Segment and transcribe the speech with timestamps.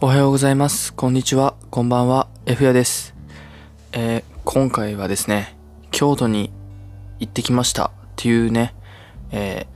[0.00, 0.92] おはようございます。
[0.92, 1.54] こんにちは。
[1.70, 2.28] こんばんは。
[2.44, 3.14] F やです。
[3.92, 5.56] えー今回はですね、
[5.90, 6.52] 京都に
[7.18, 8.74] 行ってきましたっていうね、
[9.30, 9.74] えー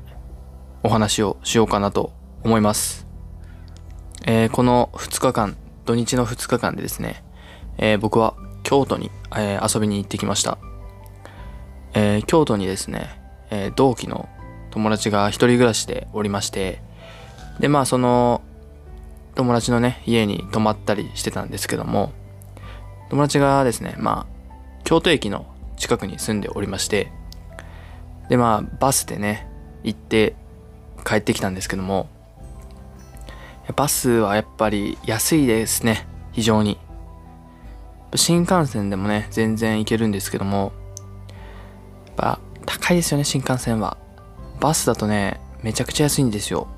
[0.82, 2.12] お話をしようかなと
[2.44, 3.06] 思います。
[4.26, 5.56] えーこの2日間、
[5.86, 7.24] 土日の2日間でですね、
[7.78, 8.34] え僕は
[8.64, 10.58] 京都に、え遊びに行ってきました。
[11.94, 13.20] え京都にですね、
[13.50, 14.28] え同期の
[14.70, 16.80] 友達が一人暮らしでおりまして、
[17.60, 18.42] で、まあその
[19.34, 22.12] 友達のね、家に泊まったりしてたんですけども、
[23.10, 27.12] 友達がですね、まあ、京都駅の近くに住んでおりまして、
[28.28, 29.46] で、まあ、バスでね、
[29.84, 30.34] 行って
[31.06, 32.08] 帰ってきたんですけども、
[33.76, 36.78] バスはやっぱり安いですね、非常に。
[38.14, 40.72] 新幹線でもね、全然行けるんですけども、
[42.06, 43.96] やっぱ高いですよね、新幹線は。
[44.60, 46.68] バスだとね、めちゃくちゃ安いんですよ。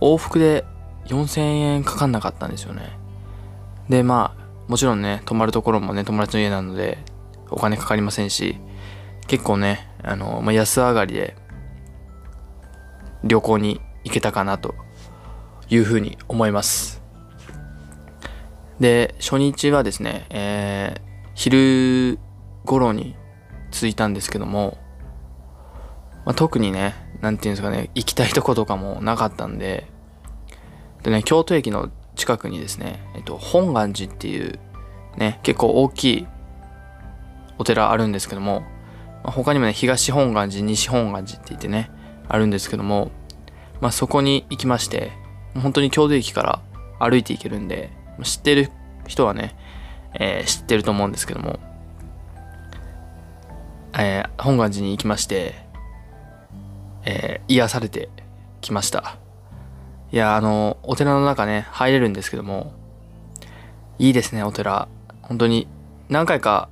[0.00, 0.64] 往復で
[1.06, 2.98] 4000円かかんなかったんですよね。
[3.88, 6.98] で、まあ、もちろんね、泊まるところもね、友達の家なので、
[7.50, 8.58] お金かかりませんし、
[9.26, 11.36] 結構ね、あの、まあ、安上がりで、
[13.24, 14.74] 旅行に行けたかなと
[15.68, 17.02] いうふうに思います。
[18.78, 22.18] で、初日はですね、えー昼
[22.66, 23.16] 頃に
[23.70, 24.76] 着いたんですけども、
[26.30, 29.88] まあ、特にね、なんていうんですかね、行きたいとことかもなかったんで、
[31.02, 34.60] でね、京都駅の近くにですね、えっと、本願寺っていう、
[35.16, 36.26] ね、結構大きい
[37.58, 38.60] お寺あるんですけども、
[39.24, 41.90] まあ他にもね、東本願寺、西本願寺って言ってね、
[42.28, 43.10] あるんですけども、
[43.80, 45.10] まあそこに行きまして、
[45.60, 46.62] 本当に京都駅から
[47.00, 47.90] 歩いて行けるんで、
[48.22, 48.70] 知ってる
[49.08, 49.56] 人はね、
[50.14, 51.58] えー知ってると思うんですけども、
[53.98, 55.68] えー本願寺に行きまして、
[57.04, 58.08] えー癒されて
[58.60, 59.16] きました。
[60.12, 62.72] いや、あの、お寺の中ね、入れるんですけども、
[63.98, 64.88] いいですね、お寺。
[65.22, 65.68] 本当に、
[66.08, 66.68] 何回か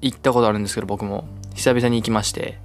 [0.00, 2.58] 行ったことあるんですけど、僕も、久々に行きまして、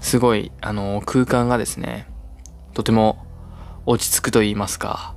[0.00, 2.06] すごい、あの、空間がですね、
[2.74, 3.24] とても
[3.86, 5.14] 落ち着くと言いますか、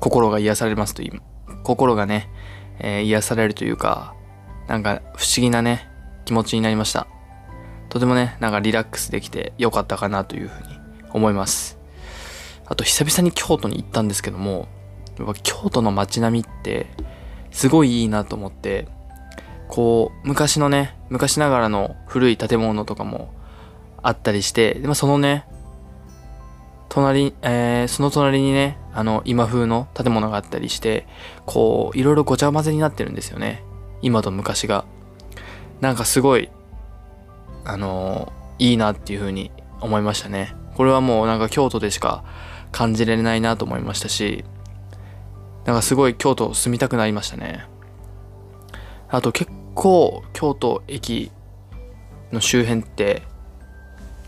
[0.00, 1.20] 心が癒されますと言い、
[1.64, 2.30] 心がね、
[2.80, 4.14] えー癒されるというか、
[4.68, 5.88] なんか不思議なね、
[6.24, 7.06] 気持ちになりました。
[7.88, 10.78] とてもね、なんかリラックスできてよかったかなというふうに
[11.10, 11.78] 思います。
[12.66, 14.68] あと久々に京都に行ったんですけども、
[15.42, 16.86] 京都の街並みって
[17.50, 18.88] すごいいいなと思って、
[19.68, 23.32] こう、昔のね、昔ながらの古い建物とかも
[24.02, 25.46] あったりして、でまあ、そのね、
[26.88, 31.06] 隣、えーその隣にね、あの、今風の建物があったりして、
[31.46, 33.62] こう、いろいろごちゃ混ぜになってるんですよね。
[34.02, 34.84] 今と昔が。
[35.80, 36.50] なんかすごい、
[37.68, 40.56] あのいいなっていう風に思いましたね。
[40.74, 42.24] これはもうなんか京都でしか
[42.72, 44.44] 感じられないなと思いましたし、
[45.66, 47.66] なんかすごい京都住みたくなりましたね。
[49.10, 51.30] あと結構京都駅
[52.32, 53.22] の周辺って、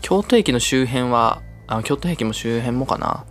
[0.01, 3.25] 京都駅の周辺は、あ京都駅も周辺もかな。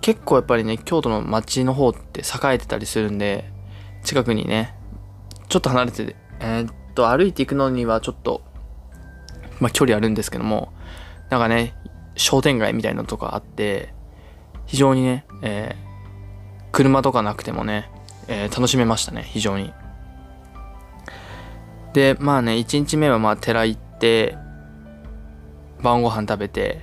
[0.00, 3.50] 結構やっぱりね、京都の街の方って栄えてたりするんで、
[4.04, 4.74] 近くにね、
[5.48, 8.42] ちょっと離れてて、えーっと、歩いていくのにはちょっと、
[9.60, 10.72] まあ距離あるんですけども、
[11.28, 11.74] なんかね、
[12.16, 13.94] 商店街みたいなのとかあって、
[14.66, 15.90] 非常にね、えー
[16.72, 17.90] 車とかなくてもね、
[18.28, 19.72] えー楽しめましたね、非常に。
[21.92, 24.36] で、まあね、1日目はまあ寺行って、
[25.82, 26.80] 晩ご飯食べて、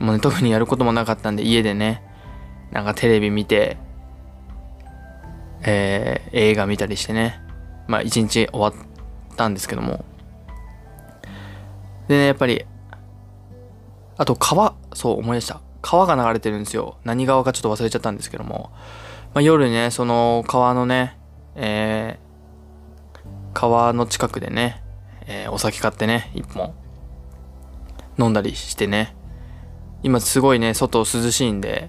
[0.00, 2.02] もうね、特にやることもなかったんで、家でね、
[2.72, 3.76] なんかテレビ見て、
[5.62, 7.40] えー映画見たりしてね、
[7.86, 10.04] まあ一日終わったんですけども。
[12.08, 12.64] でね、やっぱり、
[14.16, 15.60] あと川、そう思い出した。
[15.82, 16.98] 川が流れてるんですよ。
[17.04, 18.70] 何川かちょっと忘れちゃったんですけども。
[19.34, 21.18] まあ、夜ね、その川のね、
[21.56, 22.24] えー
[23.56, 24.82] 川の近くでね、
[25.26, 26.74] えーお酒買ってね、一本
[28.18, 29.14] 飲んだりしてね。
[30.02, 31.88] 今すごいね、外涼しいんで、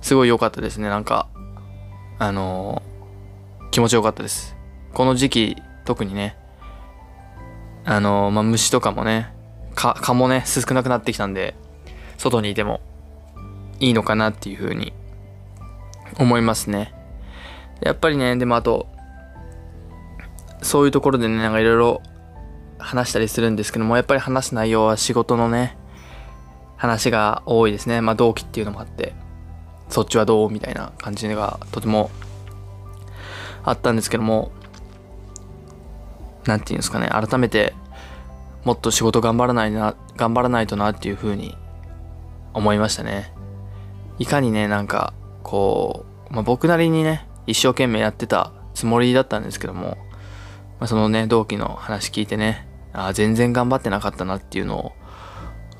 [0.00, 1.28] すごい良かったですね、なんか。
[2.18, 2.96] あのー
[3.70, 4.56] 気持ちよかったです。
[4.94, 6.38] この時期、特にね、
[7.88, 9.32] あのまあ、虫とかもね、
[9.76, 11.54] か蚊もね、少なくなってきたんで、
[12.18, 12.80] 外にいても
[13.78, 14.92] いいのかなっていう風に
[16.18, 16.92] 思いますね。
[17.80, 18.88] やっぱりね、でもあと、
[20.62, 22.02] そういうところでね、なんかいろいろ
[22.78, 25.76] 話したりするんですけども、やっぱり話す内容は仕事のね、
[26.76, 28.00] 話が多いですね。
[28.00, 29.14] まあ同期っていうのもあって、
[29.90, 32.10] そっちはどうみたいな感じがとても
[33.62, 34.50] あったんですけども、
[36.46, 37.74] なんていうんですかね、改めて、
[38.64, 41.56] もっと仕事頑張らないな、頑張らないとなっていうふうに
[42.54, 43.32] 思いましたね。
[44.18, 45.12] いかにね、なんか、
[45.42, 49.96] こう、まあ、僕なりにね、一生懸命やってたつもりだったんですけども、
[50.80, 54.92] まあ、そのね、同期の話聞いてね、あ全然頑張ってなかったなっていうのを、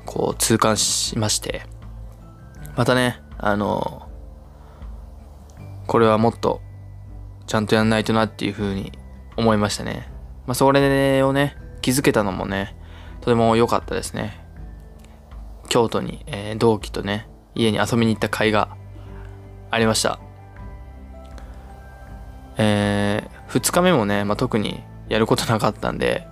[0.05, 1.63] こう、痛感しまして、
[2.75, 4.07] またね、あの、
[5.87, 6.61] これはもっと、
[7.47, 8.91] ちゃんとやんないとなっていうふうに
[9.35, 10.16] 思いましたね。
[10.47, 12.75] まあ、それをね、気づけたのもね、
[13.21, 14.43] とても良かったですね。
[15.69, 18.75] 京都に、えー、同期とね、家に遊びに行った甲斐が
[19.69, 20.19] ありました。
[22.57, 26.25] えー、2日目もね、まあ、特にやることなかったんで、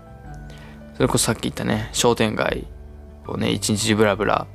[0.95, 2.67] それこそさっき言ったね、商店街
[3.27, 4.47] をね、一日ブラブラ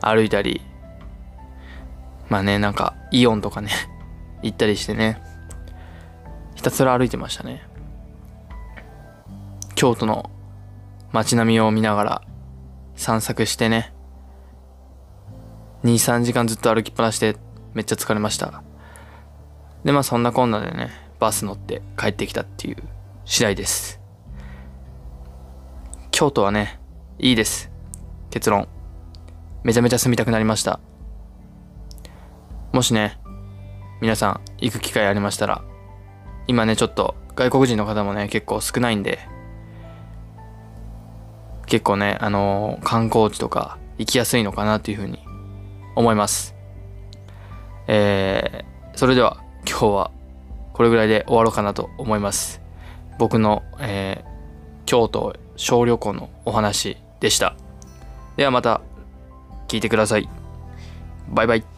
[0.00, 0.62] 歩いたり、
[2.30, 3.70] まあね、なんかイオンとかね、
[4.42, 5.20] 行ったりしてね、
[6.54, 7.75] ひたすら歩いてましたね。
[9.76, 10.30] 京都の
[11.12, 12.22] 街並みを見ながら
[12.96, 13.92] 散策してね、
[15.84, 17.36] 2、3時間ずっと歩きっぱなしで
[17.74, 18.62] めっちゃ疲れました。
[19.84, 20.88] で、まあそんなこんなでね、
[21.20, 22.76] バス乗って帰ってきたっていう
[23.26, 24.00] 次第です。
[26.10, 26.80] 京都はね、
[27.18, 27.70] いいです。
[28.30, 28.68] 結論。
[29.62, 30.80] めちゃめちゃ住みたくなりました。
[32.72, 33.20] もしね、
[34.00, 35.62] 皆さん行く機会ありましたら、
[36.46, 39.18] 今ね、ちょっと外国人の方もね、結構少ないんで、
[41.66, 45.18] 結構ね、あのー、観光地とか行きやすいのかなっていうふうに
[45.94, 46.54] 思います。
[47.88, 50.10] えー、それでは今日は
[50.72, 52.60] これぐらいで終わろうかなと思います。
[53.18, 57.56] 僕の、えー、京都小旅行のお話でした。
[58.36, 58.80] ではまた
[59.68, 60.28] 聞いてください。
[61.28, 61.75] バイバイ。